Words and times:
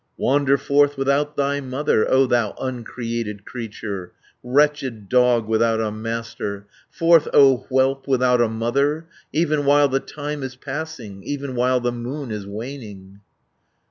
Wander 0.17 0.57
forth 0.57 0.97
without 0.97 1.37
thy 1.37 1.59
mother, 1.61 2.09
O 2.11 2.25
thou 2.25 2.55
uncreated 2.59 3.45
creature, 3.45 4.13
500 4.41 4.55
Wretched 4.55 5.09
dog 5.09 5.47
without 5.47 5.79
a 5.79 5.91
master, 5.91 6.65
Forth, 6.89 7.27
O 7.35 7.67
whelp 7.69 8.07
without 8.07 8.41
a 8.41 8.49
mother, 8.49 9.05
Even 9.31 9.63
while 9.63 9.89
the 9.89 9.99
time 9.99 10.41
is 10.41 10.55
passing, 10.55 11.21
Even 11.21 11.53
while 11.53 11.79
the 11.79 11.91
moon 11.91 12.31
is 12.31 12.47
waning." 12.47 13.19